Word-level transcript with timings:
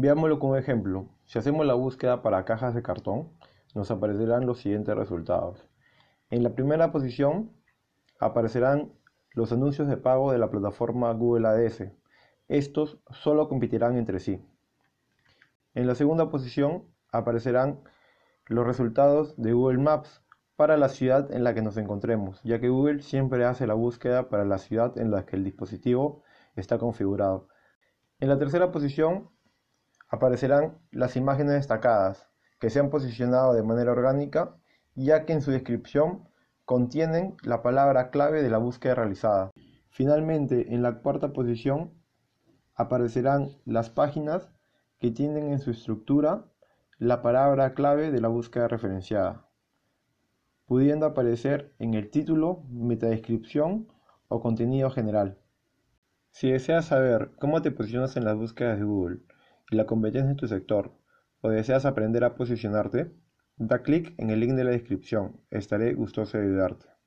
Veámoslo 0.00 0.38
un 0.38 0.56
ejemplo. 0.56 1.08
Si 1.24 1.40
hacemos 1.40 1.66
la 1.66 1.74
búsqueda 1.74 2.22
para 2.22 2.44
cajas 2.44 2.72
de 2.72 2.84
cartón, 2.84 3.30
nos 3.74 3.90
aparecerán 3.90 4.46
los 4.46 4.60
siguientes 4.60 4.94
resultados. 4.94 5.66
En 6.30 6.44
la 6.44 6.54
primera 6.54 6.92
posición 6.92 7.50
aparecerán 8.20 8.92
los 9.32 9.50
anuncios 9.50 9.88
de 9.88 9.96
pago 9.96 10.30
de 10.30 10.38
la 10.38 10.50
plataforma 10.50 11.12
Google 11.14 11.48
Ads. 11.48 11.90
Estos 12.46 13.00
solo 13.10 13.48
competirán 13.48 13.96
entre 13.96 14.20
sí. 14.20 14.40
En 15.74 15.88
la 15.88 15.96
segunda 15.96 16.30
posición 16.30 16.84
aparecerán 17.10 17.80
los 18.46 18.64
resultados 18.64 19.34
de 19.36 19.52
Google 19.52 19.78
Maps 19.78 20.22
para 20.54 20.76
la 20.76 20.90
ciudad 20.90 21.32
en 21.32 21.42
la 21.42 21.54
que 21.54 21.62
nos 21.62 21.76
encontremos, 21.76 22.40
ya 22.44 22.60
que 22.60 22.68
Google 22.68 23.02
siempre 23.02 23.44
hace 23.44 23.66
la 23.66 23.74
búsqueda 23.74 24.28
para 24.28 24.44
la 24.44 24.58
ciudad 24.58 24.96
en 24.96 25.10
la 25.10 25.26
que 25.26 25.34
el 25.34 25.42
dispositivo 25.42 26.22
está 26.54 26.78
configurado. 26.78 27.48
En 28.20 28.28
la 28.28 28.38
tercera 28.38 28.70
posición 28.70 29.30
aparecerán 30.08 30.78
las 30.90 31.16
imágenes 31.16 31.54
destacadas, 31.54 32.28
que 32.58 32.70
se 32.70 32.80
han 32.80 32.90
posicionado 32.90 33.52
de 33.54 33.62
manera 33.62 33.92
orgánica, 33.92 34.56
ya 34.94 35.24
que 35.24 35.32
en 35.32 35.42
su 35.42 35.50
descripción 35.50 36.28
contienen 36.64 37.36
la 37.42 37.62
palabra 37.62 38.10
clave 38.10 38.42
de 38.42 38.50
la 38.50 38.58
búsqueda 38.58 38.94
realizada. 38.94 39.50
Finalmente, 39.90 40.74
en 40.74 40.82
la 40.82 41.00
cuarta 41.00 41.32
posición 41.32 41.92
aparecerán 42.74 43.50
las 43.64 43.90
páginas 43.90 44.48
que 44.98 45.10
tienen 45.10 45.52
en 45.52 45.60
su 45.60 45.70
estructura 45.70 46.44
la 46.98 47.22
palabra 47.22 47.74
clave 47.74 48.10
de 48.10 48.20
la 48.20 48.28
búsqueda 48.28 48.66
referenciada, 48.66 49.46
pudiendo 50.66 51.06
aparecer 51.06 51.74
en 51.78 51.94
el 51.94 52.10
título, 52.10 52.64
metadescripción 52.70 53.88
o 54.26 54.40
contenido 54.40 54.90
general. 54.90 55.38
Si 56.30 56.50
deseas 56.50 56.86
saber 56.86 57.32
cómo 57.38 57.62
te 57.62 57.70
posicionas 57.70 58.16
en 58.16 58.24
las 58.24 58.36
búsquedas 58.36 58.78
de 58.78 58.84
Google, 58.84 59.20
y 59.70 59.76
la 59.76 59.86
competencia 59.86 60.30
en 60.30 60.36
tu 60.36 60.48
sector 60.48 60.94
o 61.40 61.50
deseas 61.50 61.84
aprender 61.84 62.24
a 62.24 62.34
posicionarte, 62.34 63.12
da 63.56 63.82
clic 63.82 64.14
en 64.18 64.30
el 64.30 64.40
link 64.40 64.54
de 64.54 64.64
la 64.64 64.70
descripción, 64.70 65.40
estaré 65.50 65.94
gustoso 65.94 66.38
de 66.38 66.44
ayudarte. 66.44 66.97